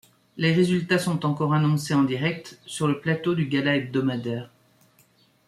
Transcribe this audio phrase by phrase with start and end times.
[0.35, 4.49] Les résultats sont encore annoncés en direct, sur le plateau du gala hebdomadaire.